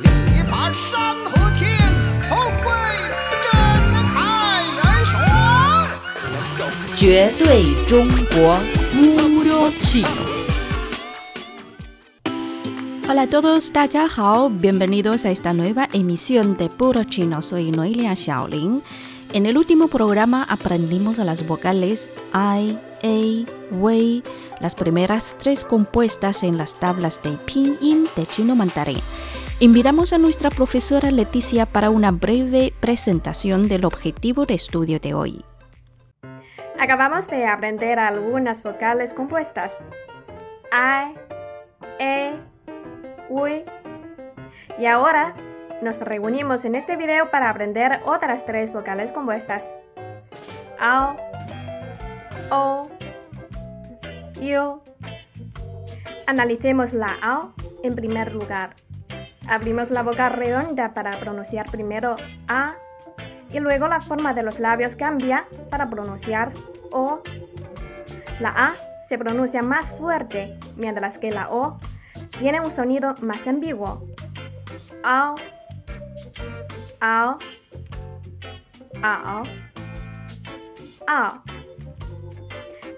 [0.00, 1.78] 力拔山河天，
[2.28, 2.68] 宏伟
[3.44, 3.52] 震
[4.08, 5.14] 撼人群。
[6.96, 8.58] 绝对中国
[8.92, 10.08] Puro Chino.
[13.06, 17.40] Hola a todos, 大家好，bienvenidos a esta nueva emisión de Puro Chino.
[17.40, 18.82] Soy Noelia Xiaolin.
[19.32, 24.24] En el último programa aprendimos las vocales I, A, Wei,
[24.60, 28.98] las primeras tres compuestas en las tablas de pinyin de chino mandarín.
[29.60, 35.44] Invitamos a nuestra profesora Leticia para una breve presentación del objetivo de estudio de hoy.
[36.76, 39.86] Acabamos de aprender algunas vocales compuestas.
[40.72, 41.14] I,
[42.00, 42.34] E,
[43.30, 43.46] U.
[44.76, 45.36] Y ahora
[45.82, 49.80] nos reunimos en este video para aprender otras tres vocales compuestas.
[50.80, 51.16] Ao,
[52.50, 52.90] O,
[54.40, 54.82] Yo.
[56.26, 58.74] Analicemos la AO en primer lugar.
[59.48, 62.16] Abrimos la boca redonda para pronunciar primero
[62.48, 62.74] A
[63.50, 66.52] y luego la forma de los labios cambia para pronunciar
[66.90, 67.22] O.
[68.40, 68.74] La A
[69.06, 71.78] se pronuncia más fuerte, mientras que la O
[72.38, 74.02] tiene un sonido más ambiguo.
[75.02, 75.34] Ao,
[77.00, 77.38] ao,
[79.02, 79.42] ao,
[81.06, 81.42] ao.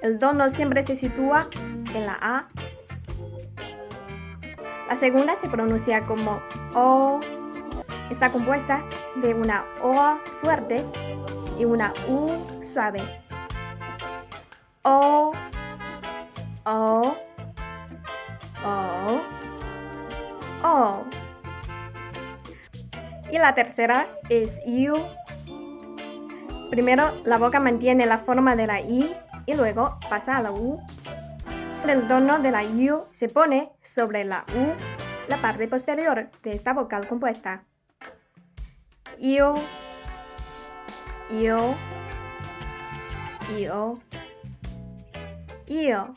[0.02, 1.48] El tono siempre se sitúa
[1.94, 2.48] en la A
[4.88, 6.40] la segunda se pronuncia como
[6.74, 7.20] O.
[8.10, 8.84] Está compuesta
[9.16, 10.84] de una O fuerte
[11.58, 12.30] y una U
[12.62, 13.02] suave.
[14.82, 15.32] O,
[16.64, 17.16] O,
[18.64, 19.20] O,
[20.62, 21.04] O.
[23.30, 24.96] Y la tercera es U.
[26.70, 30.80] Primero la boca mantiene la forma de la I y luego pasa a la U
[31.88, 34.72] el tono de la U se pone sobre la U,
[35.28, 37.64] la parte posterior de esta vocal compuesta.
[39.18, 39.54] U,
[41.30, 41.74] U,
[43.68, 44.00] U,
[45.68, 46.14] U.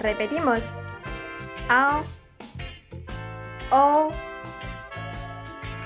[0.00, 0.74] Repetimos.
[1.68, 2.02] A,
[3.70, 4.10] O,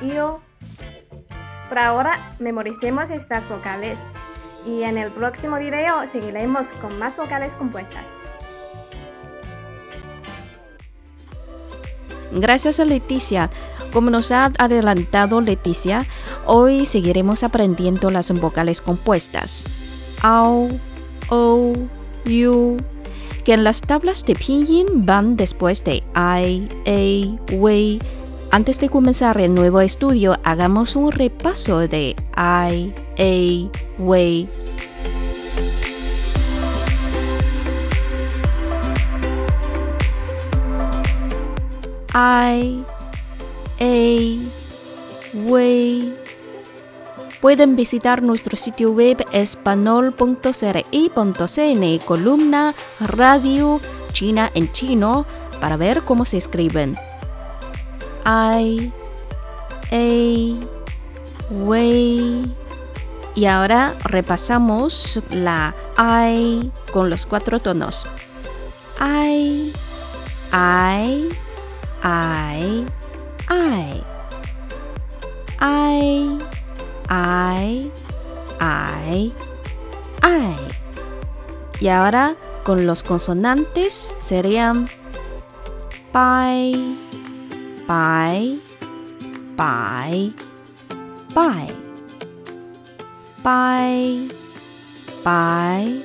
[0.03, 0.41] U.
[1.69, 4.01] Por ahora, memoricemos estas vocales
[4.67, 8.07] y en el próximo video seguiremos con más vocales compuestas.
[12.33, 13.51] Gracias a Leticia.
[13.93, 16.05] Como nos ha adelantado Leticia,
[16.47, 19.67] hoy seguiremos aprendiendo las vocales compuestas.
[20.21, 20.69] Ao,
[21.31, 21.73] O,
[22.27, 22.77] U,
[23.45, 28.01] que en las tablas de pinyin van después de I, A, Wei.
[28.55, 32.69] Antes de comenzar el nuevo estudio, hagamos un repaso de I, A,
[33.99, 34.49] Wei.
[42.15, 42.85] I,
[43.81, 44.37] A,
[45.35, 46.15] Wei.
[47.41, 53.81] Pueden visitar nuestro sitio web espanol.cri.cn, columna Radio
[54.13, 55.27] China en chino,
[55.61, 56.97] para ver cómo se escriben.
[58.25, 58.93] I,
[59.91, 60.67] A,
[61.51, 62.55] Wei.
[63.35, 68.07] Y ahora repasamos la I con los cuatro tonos.
[69.01, 69.73] I,
[70.53, 71.29] I,
[72.03, 72.87] I,
[73.51, 74.05] I.
[75.61, 76.39] I,
[77.09, 77.91] I,
[78.61, 79.33] I,
[80.23, 80.57] I.
[81.81, 82.35] Y ahora
[82.65, 84.87] con los consonantes serían
[86.13, 86.97] bye,
[87.87, 88.59] By,
[89.57, 90.33] by,
[91.35, 91.75] by.
[93.45, 94.29] By,
[95.23, 96.03] by,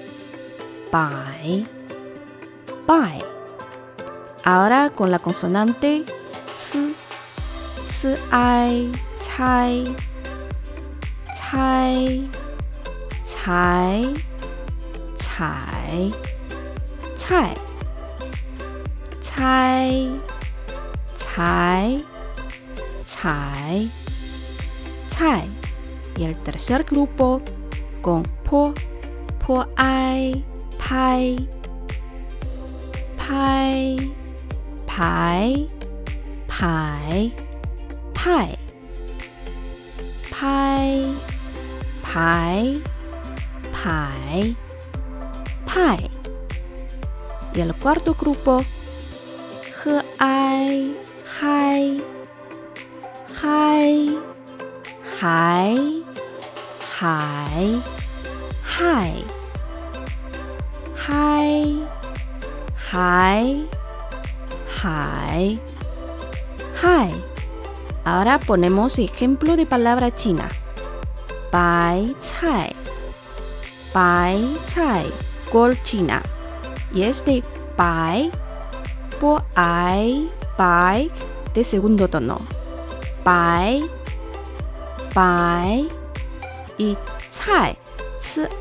[0.92, 1.66] by,
[2.86, 3.24] by.
[4.44, 6.04] Ahora con la consonante
[6.52, 6.76] ts,
[7.88, 8.92] ts, ai,
[9.24, 9.96] cai,
[11.40, 12.30] cai,
[13.26, 14.14] cai,
[15.18, 16.14] cai,
[17.16, 17.56] cai,
[19.24, 20.29] cai
[25.20, 25.50] cai.
[26.18, 27.42] Y el tercer grupo
[28.02, 28.74] con po,
[29.46, 30.44] po, ai,
[30.78, 31.48] pai,
[33.18, 33.98] pai,
[34.86, 35.70] pai,
[36.48, 37.34] pai,
[38.14, 38.58] pai,
[40.30, 41.16] pai,
[42.02, 42.82] pai,
[43.72, 44.56] pai,
[45.66, 46.12] pai.
[47.54, 48.62] Y el cuarto grupo,
[49.86, 50.96] he, ai,
[51.42, 51.98] 嗨
[53.34, 53.96] 嗨
[55.06, 55.78] 海
[56.84, 57.82] 海
[58.62, 59.14] 嗨
[60.98, 61.66] 嗨
[62.76, 63.56] 海
[64.68, 65.58] 海
[66.76, 67.10] 嗨。
[68.04, 70.50] Ahora ponemos ejemplo de palabra china.
[71.54, 72.76] Bai cai.
[73.94, 75.10] Bai cai.
[75.50, 76.22] Col china.
[76.94, 77.44] Y este
[77.78, 78.30] bai.
[79.22, 79.42] Po
[80.60, 81.10] bai
[81.54, 82.46] de segundo tono.
[83.24, 83.90] Bai,
[85.16, 85.88] bai.
[86.78, 86.98] Y
[87.40, 87.78] cai,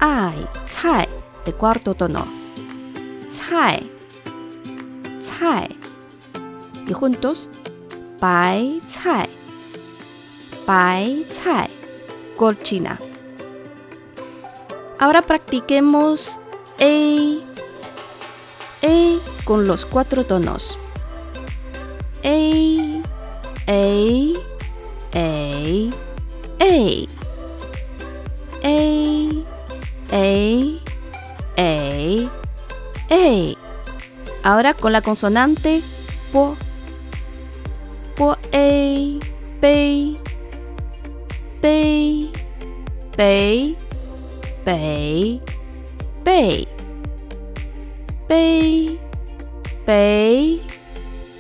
[0.01, 0.49] ai,
[0.81, 1.09] cai
[1.45, 2.27] de cuarto tono.
[3.37, 3.91] Cai,
[5.27, 5.77] cai.
[6.87, 7.51] Y juntos,
[8.21, 9.29] bai cai,
[10.67, 11.69] bai cai,
[12.37, 12.99] col china.
[15.01, 16.41] Ahora practiquemos
[16.81, 16.95] A,
[18.83, 20.79] A con los cuatro tonos
[22.29, 23.03] ey,
[23.67, 24.37] ey,
[25.13, 25.91] ey,
[26.59, 27.09] ey,
[28.63, 29.45] ey,
[30.11, 30.81] ey,
[31.57, 32.29] ey,
[33.09, 33.57] ey.
[34.43, 35.81] Ahora con la consonante
[36.31, 36.55] po,
[38.15, 38.37] po.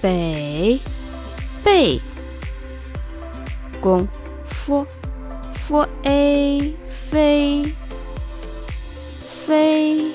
[0.00, 0.80] 北
[1.64, 2.00] 背
[3.80, 4.06] 弓
[4.48, 4.86] ，f
[5.54, 6.74] f a
[7.10, 7.64] 飞
[9.46, 10.12] 飞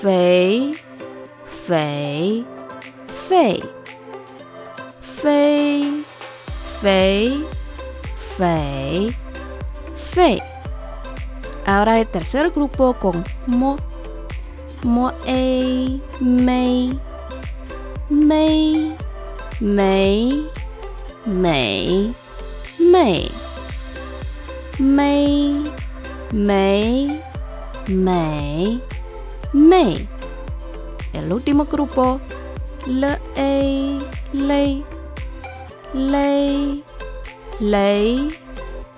[0.00, 0.72] 肥
[1.66, 2.44] 肥
[3.28, 3.62] 肺
[5.02, 6.04] 飞
[6.80, 7.44] 肥
[8.36, 9.14] 肥
[9.96, 10.42] 肺。
[11.66, 13.76] Ahora el tercer grupo con mo
[14.82, 16.98] mo a mei
[18.10, 18.96] Mei,
[19.60, 20.44] Mei,
[21.24, 22.12] Mei,
[22.76, 23.30] Mei.
[24.80, 25.62] Mei,
[26.32, 27.20] Mei,
[27.88, 28.80] Mei,
[29.52, 30.08] Mei.
[31.12, 32.20] El último grupo,
[32.86, 34.00] Le, Ei,
[34.32, 34.82] Lei,
[35.92, 36.82] Lei,
[37.60, 38.28] Lei,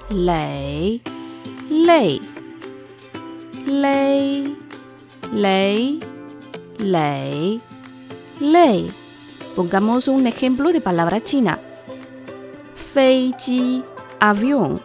[0.08, 1.02] Lei,
[1.68, 2.20] Lei,
[3.66, 4.56] Lei,
[5.32, 6.00] Lei,
[6.78, 7.60] Lei,
[8.40, 9.01] Lei.
[9.54, 11.60] Pongamos un ejemplo de palabra china.
[12.94, 13.84] Feiji,
[14.18, 14.80] avión.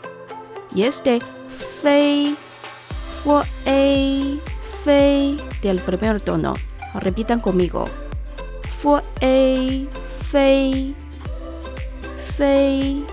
[0.76, 1.22] Y este
[1.82, 2.36] fei,
[3.24, 6.54] fue a, fei del primer tono.
[6.96, 7.86] Repitan conmigo.
[8.78, 10.96] Fue a, fei,
[12.38, 13.06] fei,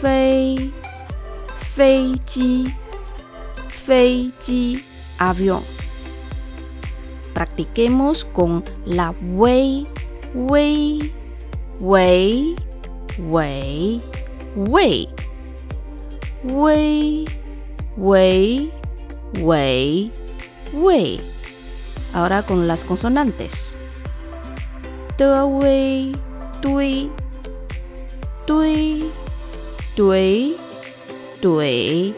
[0.00, 0.72] fei,
[1.76, 2.74] feiji,
[3.68, 4.84] feiji,
[5.18, 5.62] avión.
[7.32, 9.86] Practiquemos con la wei,
[10.34, 11.12] wei,
[11.80, 12.56] wei,
[13.18, 14.02] wei,
[14.56, 15.08] wei.
[16.42, 17.24] Wei,
[17.96, 18.70] wei,
[19.40, 20.10] wei,
[20.72, 21.20] wei.
[22.12, 23.80] Ahora con las consonantes.
[25.16, 26.12] De wei,
[26.60, 27.10] dui,
[28.46, 29.10] dui,
[29.96, 30.56] dui,
[31.40, 32.14] dui,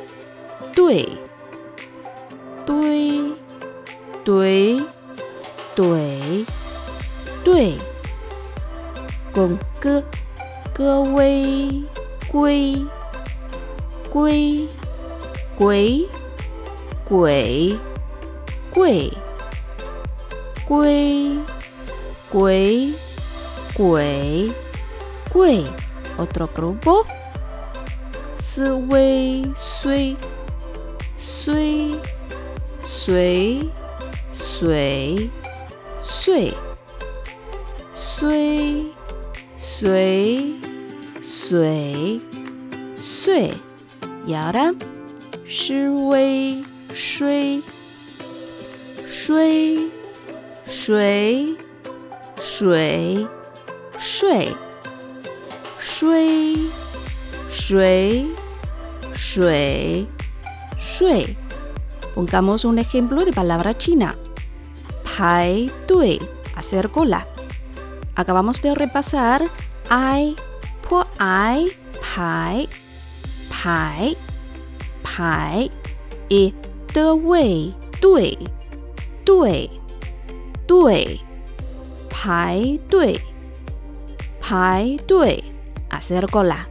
[0.74, 1.18] dui,
[4.24, 4.86] dui,
[5.76, 6.46] dui,
[7.44, 7.95] dui
[9.36, 10.02] gồm cơ
[10.74, 11.82] cơ quay
[12.32, 12.76] quy
[14.12, 14.68] quy
[15.58, 16.06] quỷ
[17.08, 17.78] quỷ
[18.74, 19.10] quỷ
[20.68, 21.42] quy
[22.32, 22.92] quỷ
[23.78, 24.52] quỷ
[25.34, 25.64] quỷ
[26.18, 27.04] otro grupo.
[28.38, 30.16] Si wei suy
[31.18, 31.94] suy
[32.82, 33.70] suy
[34.34, 35.28] suy
[36.02, 36.52] suy
[37.94, 38.95] suy
[39.78, 40.54] 水
[41.21, 42.18] 水
[42.97, 43.52] 岁，
[44.26, 44.75] 然后呢，
[45.45, 46.62] 是微
[46.95, 47.61] 水
[49.04, 49.90] 水
[50.64, 51.54] 水
[52.40, 53.28] 水
[53.99, 54.56] 睡
[55.78, 56.56] 水
[57.50, 58.26] 水
[59.12, 60.06] 水
[60.78, 61.37] 睡。
[62.14, 64.16] Pongamos un ejemplo de palabra china.
[65.04, 66.18] Pai, tui,
[66.56, 67.26] hacer cola.
[68.14, 69.47] Acabamos de repasar
[69.88, 70.35] I
[70.83, 71.66] p i
[72.00, 72.66] 排
[73.49, 74.14] 排
[75.05, 75.69] 排
[76.28, 76.52] 一
[76.93, 78.37] d u 队
[79.25, 79.71] 队
[80.66, 81.21] 队
[82.11, 83.21] 排队
[84.40, 85.43] 排队，
[85.88, 86.66] 阿塞尔哥拉。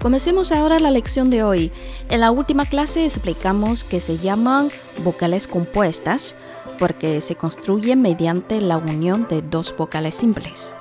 [0.00, 1.72] Comencemos ahora la lección de hoy.
[2.08, 4.70] En la última clase explicamos que se llaman
[5.02, 6.36] vocales compuestas
[6.78, 10.76] porque se construyen mediante la unión de dos vocales simples.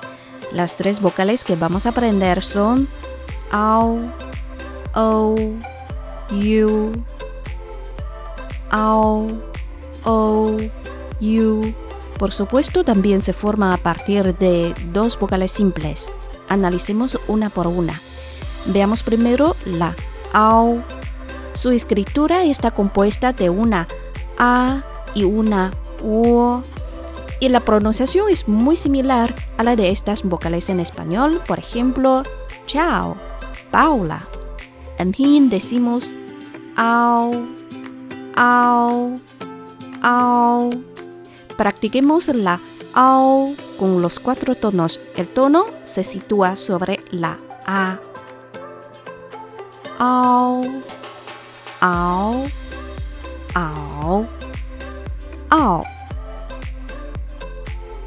[0.52, 2.88] Las tres vocales que vamos a aprender son
[3.52, 4.12] AU,
[4.94, 5.36] O,
[6.32, 6.92] U,
[8.70, 9.42] AU,
[10.04, 10.58] O,
[11.22, 11.74] U.
[12.20, 16.10] Por supuesto, también se forma a partir de dos vocales simples.
[16.48, 18.00] Analicemos una por una.
[18.68, 19.96] Veamos primero la
[20.34, 20.82] AU.
[21.54, 23.88] Su escritura está compuesta de una
[24.38, 24.82] A
[25.14, 25.72] y una
[26.04, 26.62] U.
[27.40, 32.24] Y la pronunciación es muy similar a la de estas vocales en español, por ejemplo,
[32.66, 33.18] chao,
[33.72, 34.28] Paula.
[34.98, 36.16] En fin, decimos
[36.76, 37.46] au,
[38.36, 39.20] au,
[40.02, 40.84] au.
[41.58, 42.60] Practiquemos la
[42.94, 45.02] au con los cuatro tonos.
[45.16, 48.00] El tono se sitúa sobre la A
[50.00, 50.64] ao,
[51.82, 52.44] ao,
[53.54, 54.26] ao,
[55.50, 55.84] ao,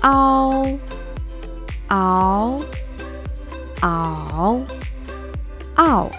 [0.02, 0.78] ao,
[1.88, 2.64] ao,
[3.82, 4.66] ao,
[5.76, 6.10] ao.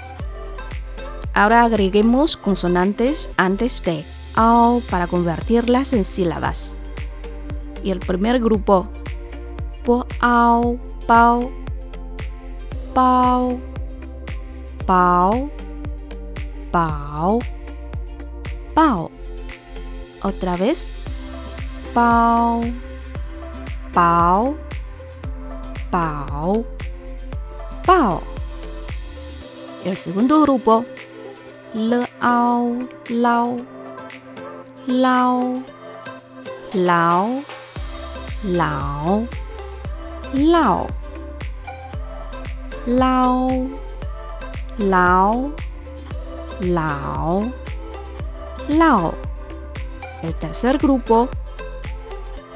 [1.34, 4.04] Ahora agreguemos consonantes antes de
[4.36, 6.76] ao para convertirlas en sílabas.
[7.84, 8.88] Y el primer grupo,
[9.86, 11.52] po ao, pao,
[12.94, 13.58] pao,
[14.86, 15.59] pao
[16.72, 17.40] pau,
[18.74, 19.12] pau.
[20.22, 20.90] Otra vez,
[21.94, 22.62] pau,
[23.94, 24.56] pau,
[25.92, 26.66] pau,
[27.86, 28.22] pau.
[29.86, 30.86] El segundo grupo,
[31.74, 32.76] le, au,
[33.10, 33.58] lau,
[34.88, 35.64] lau,
[36.74, 37.42] lau,
[38.44, 39.28] lau,
[40.34, 40.88] lau,
[44.78, 45.52] lau,
[46.60, 47.52] lau,
[48.68, 49.14] lau.
[50.22, 51.30] El tercer grupo,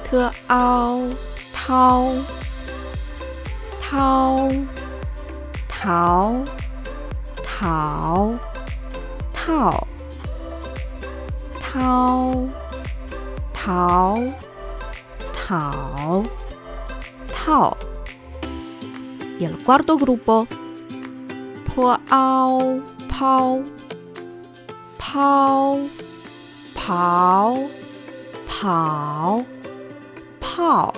[0.10, 1.14] te, au,
[1.68, 2.12] tau,
[3.90, 4.50] tau,
[5.82, 6.46] tau,
[7.60, 8.40] tau,
[9.34, 9.88] tau,
[11.74, 12.50] tau,
[13.66, 14.34] tau,
[15.48, 16.24] tau,
[17.46, 17.78] tau.
[19.40, 20.48] Y el cuarto grupo,
[21.76, 22.82] po, au,
[23.20, 23.64] pau,
[25.14, 25.78] pau,
[26.74, 27.70] pau,
[28.50, 29.46] pau,
[30.42, 30.92] pau,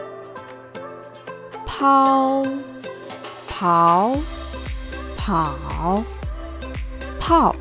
[1.67, 2.45] pau,
[3.51, 4.15] pau,
[5.19, 6.05] pau,
[7.19, 7.55] pau.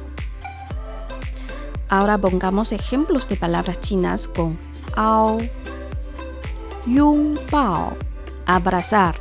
[1.89, 4.57] Ahora pongamos ejemplos de palabras chinas con
[4.95, 5.39] ao,
[6.87, 7.97] yung pao,
[8.47, 9.17] abrazar.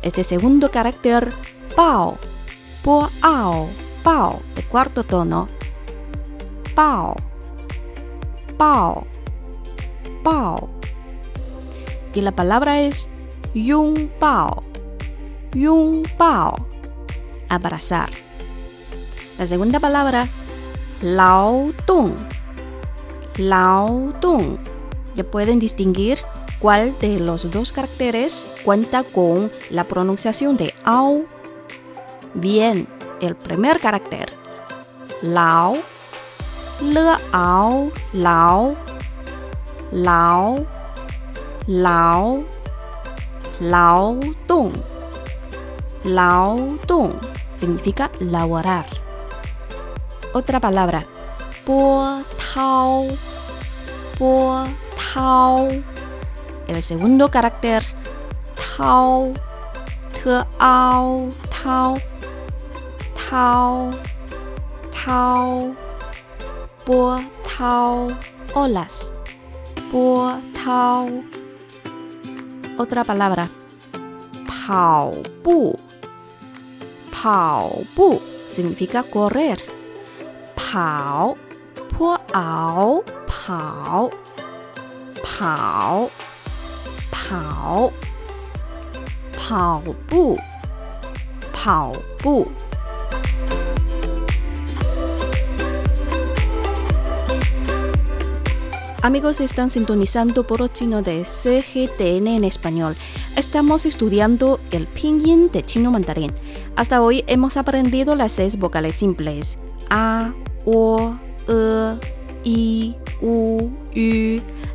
[0.00, 1.28] Este segundo carácter,
[1.76, 2.16] pao,
[2.82, 3.68] po ao,
[4.56, 5.46] de cuarto tono,
[6.74, 7.16] pao,
[8.56, 9.06] pao,
[10.22, 10.68] pao.
[12.14, 13.08] Y la palabra es
[13.54, 14.62] yung pao,
[15.54, 16.54] yung pao,
[17.48, 18.10] abrazar.
[19.38, 20.28] La segunda palabra,
[21.00, 22.14] lao tung,
[23.38, 24.58] lao tung.
[25.14, 26.18] Ya pueden distinguir
[26.58, 31.26] cuál de los dos caracteres cuenta con la pronunciación de au.
[32.34, 32.86] Bien,
[33.20, 34.32] el primer carácter,
[35.20, 35.76] lao,
[36.82, 38.74] le au, lao,
[39.92, 40.66] lao,
[41.66, 42.44] lao,
[43.60, 44.72] lao tung.
[46.86, 47.14] Tung
[47.56, 48.86] significa laborar.
[50.34, 51.04] Otra palabra,
[51.64, 52.22] po
[52.54, 53.06] tao,
[54.18, 54.64] po
[55.14, 55.68] tao.
[56.66, 57.84] El segundo carácter,
[58.76, 59.32] tao,
[60.12, 61.30] te ao,
[61.62, 61.94] tao,
[63.30, 63.90] tao,
[65.04, 65.76] tao,
[66.84, 66.88] otra palabra.
[66.88, 68.08] Pau 波涛
[68.54, 69.12] ，olas，
[69.90, 71.08] 波涛。
[72.76, 73.48] Otra palabra，
[74.46, 75.12] 跑
[75.42, 75.78] 步，
[77.12, 79.58] 跑步 significa correr，
[80.56, 81.36] 跑，
[81.88, 84.10] 坡熬，跑，
[85.22, 86.10] 跑，
[87.10, 87.92] 跑，
[89.36, 90.36] 跑步，
[91.52, 92.48] 跑步。
[99.02, 102.94] Amigos, están sintonizando por chino de CGTN en español.
[103.34, 106.32] Estamos estudiando el pinyin de chino mandarín.
[106.76, 109.58] Hasta hoy hemos aprendido las seis vocales simples:
[109.90, 110.32] a,
[110.64, 111.14] o,
[111.48, 111.96] e,
[112.44, 113.70] i, u, u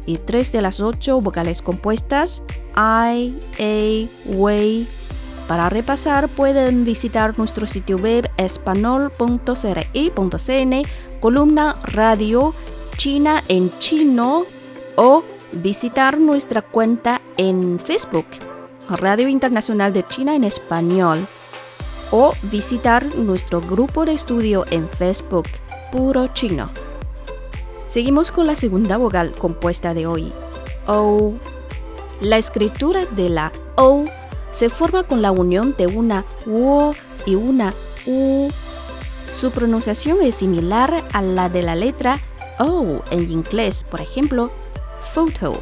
[0.05, 2.43] y tres de las ocho vocales compuestas:
[2.75, 4.85] i, a, wei.
[5.47, 10.81] Para repasar pueden visitar nuestro sitio web espanol.cri.cn,
[11.21, 12.53] columna radio
[12.97, 14.45] China en chino
[14.95, 18.25] o visitar nuestra cuenta en Facebook,
[18.89, 21.27] Radio Internacional de China en Español,
[22.11, 25.45] o visitar nuestro grupo de estudio en Facebook,
[25.91, 26.71] Puro Chino.
[27.87, 30.33] Seguimos con la segunda vocal compuesta de hoy,
[30.87, 31.33] O.
[32.19, 34.05] La escritura de la O
[34.51, 36.93] se forma con la unión de una O
[37.27, 37.75] y una
[38.07, 38.49] U.
[39.31, 42.19] Su pronunciación es similar a la de la letra
[42.59, 44.49] O en inglés, por ejemplo,
[45.13, 45.59] photo,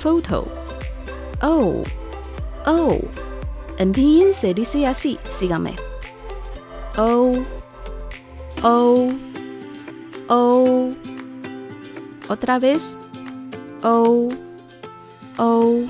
[0.00, 0.46] photo,
[1.42, 1.82] O,
[2.66, 2.98] O.
[3.78, 5.74] En pinyin se dice así, sígame.
[6.96, 7.38] O,
[8.62, 9.08] O,
[10.28, 10.90] O.
[12.28, 12.96] Otra vez.
[13.82, 14.28] O,
[15.38, 15.84] O,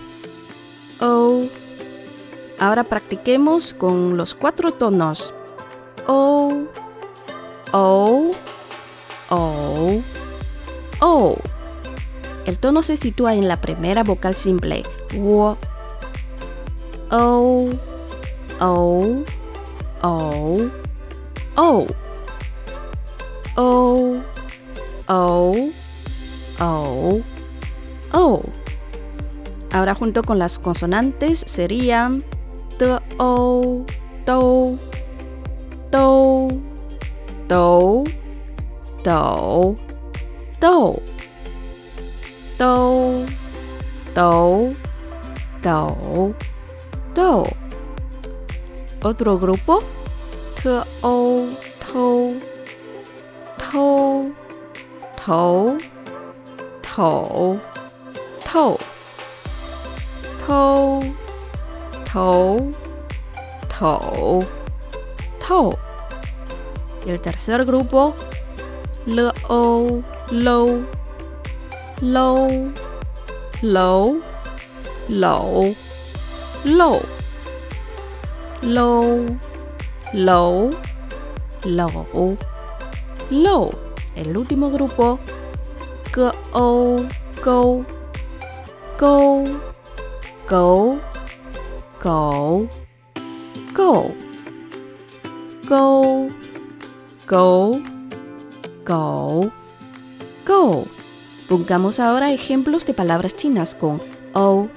[1.00, 1.46] O.
[2.58, 5.34] Ahora practiquemos con los cuatro tonos.
[6.06, 6.62] O,
[7.72, 8.30] O,
[9.34, 10.02] O,
[11.00, 11.36] O.
[12.44, 14.84] El tono se sitúa en la primera vocal simple.
[15.18, 15.56] O,
[17.10, 17.70] O,
[18.60, 19.24] O,
[20.02, 20.70] O,
[21.56, 21.86] O.
[23.56, 24.16] O,
[25.08, 25.70] O,
[26.60, 27.20] O,
[28.12, 28.42] O.
[29.72, 32.22] Ahora junto con las consonantes serían
[32.78, 33.86] T, O,
[34.26, 34.76] Do,
[35.90, 36.48] Do,
[37.48, 38.04] Do,
[39.04, 39.76] Do,
[40.60, 41.02] Do,
[42.56, 43.26] Do,
[44.14, 44.76] Do,
[45.62, 46.34] Do,
[47.14, 47.44] Do.
[49.02, 49.82] Otro grupo.
[50.62, 50.68] T,
[51.02, 51.48] O,
[51.92, 52.34] To,
[53.58, 54.30] To,
[55.18, 55.78] To,
[56.82, 57.58] To,
[58.44, 58.78] To,
[60.46, 61.02] To,
[62.12, 62.72] To,
[63.78, 64.46] To,
[65.48, 65.78] To.
[67.04, 68.14] Y el tercer grupo.
[69.06, 69.86] l o
[70.30, 70.80] lâu
[72.00, 72.50] lâu
[73.60, 74.16] lẩu
[75.08, 75.72] lẩu
[76.64, 77.00] lẩu
[78.62, 79.20] lâu
[80.12, 80.70] lẩu
[81.62, 82.36] lẩu
[83.30, 83.72] lẩu
[84.14, 85.16] el último grupo
[86.12, 87.00] cơ âu
[87.42, 87.84] câu
[88.98, 89.48] câu
[90.46, 90.96] cẩu
[91.98, 92.56] cẩu
[93.74, 94.10] cẩu
[95.68, 96.30] câu
[97.26, 97.74] cẩu
[98.92, 99.50] Go,
[100.46, 100.84] Go.
[101.48, 104.02] Pongamos ahora ejemplos de palabras chinas con
[104.34, 104.68] O.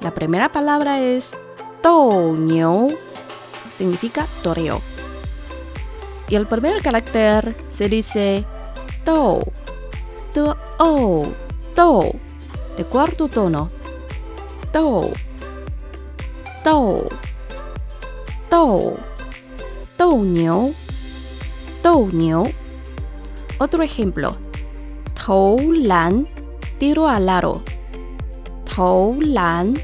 [0.00, 1.36] La primera palabra es
[1.82, 2.96] Niu.
[3.68, 4.80] Significa toreo.
[6.28, 8.44] Y el primer carácter se dice
[9.04, 9.40] Do.
[10.32, 11.26] Do, O,
[11.74, 12.12] Do.
[12.76, 13.70] De cuarto tono.
[14.72, 15.10] Do.
[16.64, 17.08] Do.
[18.48, 18.96] Do.
[19.98, 20.72] Do Niu.
[21.82, 22.44] Do Niu.
[23.58, 24.36] Otro ejemplo.
[25.14, 26.26] Tou Lan.
[26.78, 27.62] Tiro al aro.
[28.64, 29.74] Tou Lan.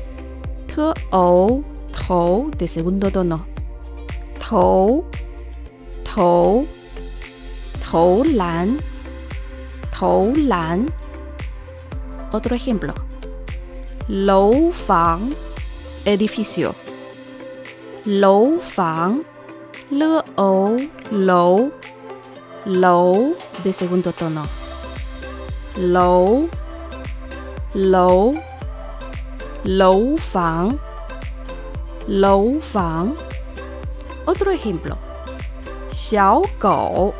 [0.66, 1.62] T O.
[2.06, 3.42] Tou de segundo tono.
[4.38, 5.06] Tou.
[6.04, 6.66] Tou.
[7.90, 8.76] Tou Lan.
[9.98, 10.86] Tou Lan.
[12.32, 12.92] Otro ejemplo.
[14.08, 15.34] Lou Fang.
[16.04, 16.74] Edificio.
[18.04, 19.22] Lou Fang.
[19.90, 20.76] L O
[21.10, 21.72] Lou.
[22.66, 24.46] Lou de segundo tono.
[25.76, 26.48] Lou.
[27.74, 28.34] Lou.
[29.64, 30.78] Lou Fang.
[32.08, 33.14] Lou Fang.
[34.26, 34.98] Otro ejemplo.
[35.92, 37.14] Xiao Gou.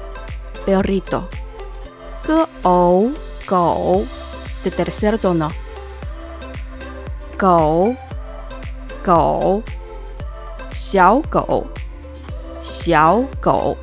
[0.65, 1.29] Perrito.
[2.27, 3.13] G O
[3.47, 4.07] Gou
[4.63, 5.49] de tercer tono.
[7.39, 7.97] Gou.
[9.05, 9.63] Gou.
[10.73, 11.67] Xiao Gou.
[12.63, 13.77] Xiao Gou.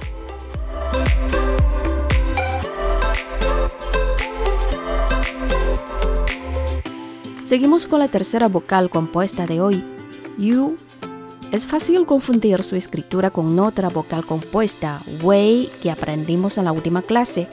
[7.49, 9.83] Seguimos con la tercera vocal compuesta de hoy,
[10.37, 10.77] Yu.
[11.51, 17.01] Es fácil confundir su escritura con otra vocal compuesta, Wei, que aprendimos en la última
[17.01, 17.47] clase.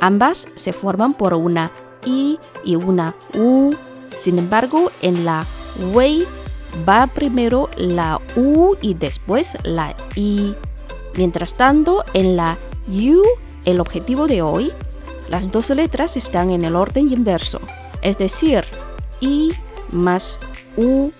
[0.00, 1.70] Ambas se forman por una
[2.06, 3.74] I y una U.
[4.16, 5.44] Sin embargo, en la
[5.92, 6.26] Wei
[6.88, 10.54] va primero la U y después la I.
[11.14, 12.56] Mientras tanto, en la
[12.88, 13.22] Yu,
[13.66, 14.72] el objetivo de hoy,
[15.28, 17.60] las dos letras están en el orden inverso,
[18.00, 18.64] es decir,
[19.26, 19.52] I
[19.90, 20.40] más
[20.76, 21.12] U.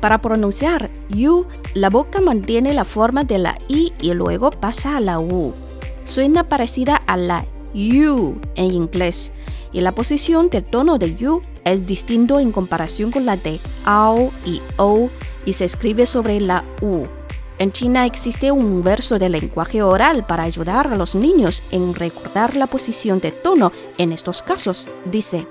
[0.00, 1.44] Para pronunciar U,
[1.74, 5.52] la boca mantiene la forma de la I y luego pasa a la U.
[6.04, 9.32] Suena parecida a la U en inglés
[9.72, 14.32] y la posición del tono de U es distinto en comparación con la de AO
[14.44, 15.10] y O
[15.44, 17.06] y se escribe sobre la U.
[17.60, 22.56] En China existe un verso de lenguaje oral para ayudar a los niños en recordar
[22.56, 24.88] la posición de tono en estos casos.
[25.04, 25.46] Dice,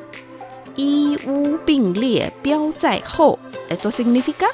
[0.75, 3.37] "Yi wu bing lie biao zai hou".
[3.69, 4.47] Esto significa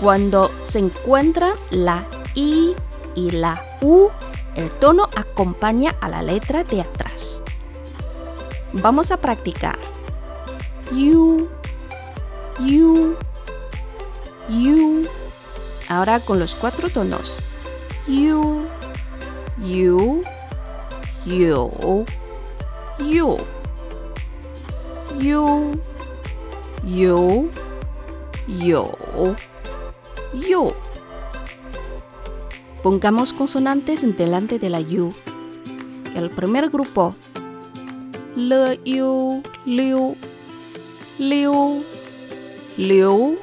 [0.00, 2.74] cuando se encuentra la I
[3.14, 4.08] y la U
[4.56, 7.40] El tono acompaña a la letra de atrás.
[8.72, 9.78] Vamos a practicar.
[16.18, 17.38] Con los cuatro tonos.
[18.08, 18.66] You,
[19.62, 20.24] you,
[21.24, 22.04] you,
[22.98, 23.36] you,
[25.20, 25.72] you,
[26.82, 27.50] you,
[28.48, 28.98] yo,
[30.34, 30.74] yo.
[32.82, 35.12] Pongamos consonantes delante de la you.
[36.16, 37.14] El primer grupo.
[38.34, 40.16] Le, you, liu,
[41.20, 41.84] liu,
[42.76, 43.38] liu,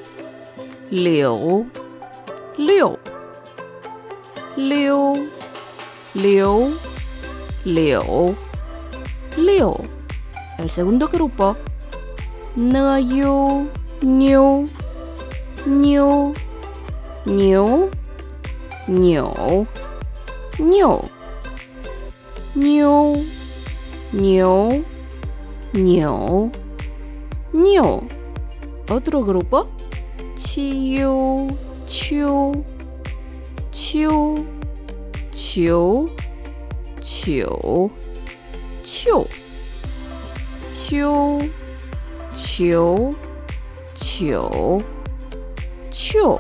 [0.92, 1.70] liu,
[2.58, 2.98] liu,
[4.56, 5.30] liu,
[6.16, 6.74] liu,
[7.64, 8.36] liu,
[9.38, 9.76] liu.
[10.58, 11.56] El segundo grupo.
[12.56, 13.70] Ne, new,
[14.02, 14.68] new,
[15.66, 16.34] new,
[17.26, 17.90] new,
[18.88, 19.68] new,
[22.56, 23.26] new,
[24.14, 24.86] new,
[25.74, 26.52] new,
[27.54, 28.08] new.
[28.90, 29.68] Otro grupo.
[30.36, 31.48] Chiu,
[31.88, 32.52] 秋，
[33.72, 34.44] 秋，
[35.32, 36.06] 球，
[37.02, 37.90] 球，
[38.84, 39.26] 秋，
[40.70, 41.40] 秋，
[42.34, 43.16] 球，
[43.96, 44.84] 球，
[45.90, 46.40] 秋。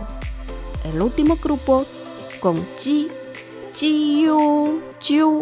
[0.84, 1.86] El último grupo
[2.42, 3.10] con chi,
[3.74, 5.42] chi, yu, chiu,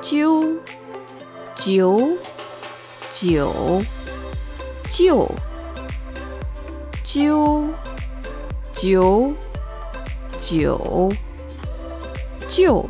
[0.00, 0.60] chiu,
[1.56, 2.18] chiu,
[3.10, 3.84] chiu,
[4.88, 5.28] chiu,
[7.04, 7.74] chiu
[8.80, 9.36] jiu,
[10.40, 11.10] jiu,
[12.48, 12.88] jiu.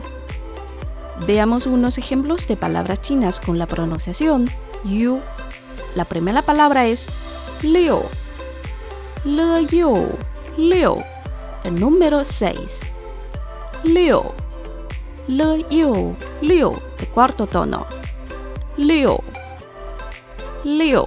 [1.27, 4.49] Veamos unos ejemplos de palabras chinas con la pronunciación
[4.85, 5.21] yu.
[5.95, 7.07] La primera palabra es
[7.63, 8.01] liu.
[9.25, 10.09] Le yu,
[10.57, 10.97] liu.
[11.65, 12.81] El número 6.
[13.85, 14.23] Liu.
[15.29, 16.75] Le yu, liu.
[16.99, 17.87] De cuarto tono.
[18.77, 19.19] Liu.
[20.65, 21.05] Liu.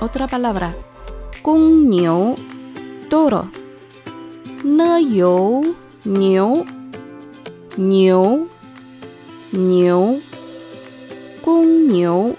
[0.00, 0.74] Otra palabra.
[1.42, 2.34] Kung niu,
[3.08, 3.59] toro.
[4.62, 5.62] 呢有
[6.02, 6.64] 牛
[7.76, 8.46] 牛
[9.50, 10.20] 牛，
[11.42, 12.36] 公牛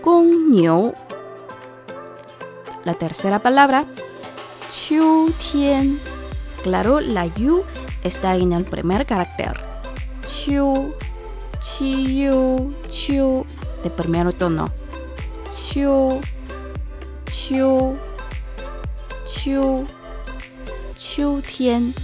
[0.00, 0.94] 公牛。
[2.84, 3.84] La tercera palabra,
[4.68, 6.00] 秋天.
[6.64, 7.62] Claro, la U
[8.02, 9.60] está en el primer carácter.
[10.24, 10.92] Chiu,
[11.60, 13.44] chiu, chiu,
[13.82, 14.68] de primer tono.
[15.50, 16.20] Chiu,
[17.26, 17.98] chiu
[21.00, 21.94] chu tien,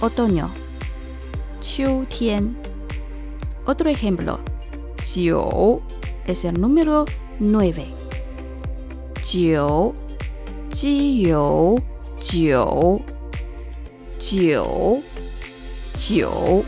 [0.00, 0.50] otoño.
[2.08, 2.56] Tien.
[3.66, 4.40] Otro ejemplo.
[5.04, 5.80] Jiu
[6.26, 7.04] es el número
[7.40, 7.94] 9.
[9.22, 9.94] Jiu,
[10.74, 11.78] jiu,
[12.20, 13.02] jiu.
[14.18, 15.00] 九
[15.96, 16.64] 九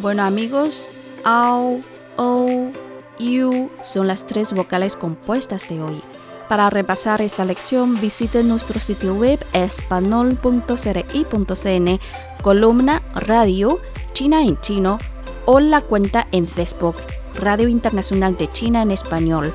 [0.00, 0.92] Bueno amigos,
[1.24, 1.80] ao,
[2.16, 2.70] o,
[3.18, 6.02] u son las tres vocales compuestas de hoy.
[6.48, 10.40] Para repasar esta lección visiten nuestro sitio web espanol.cri.cn,
[12.42, 13.80] columna radio,
[14.12, 14.98] China en chino
[15.44, 16.96] o la cuenta en Facebook
[17.36, 19.52] Radio Internacional de China en Español,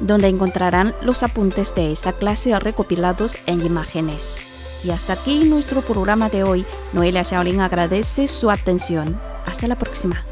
[0.00, 4.40] donde encontrarán los apuntes de esta clase recopilados en imágenes.
[4.84, 6.66] Y hasta aquí nuestro programa de hoy.
[6.92, 9.18] Noelia Shaolin agradece su atención.
[9.46, 10.24] Hasta la próxima.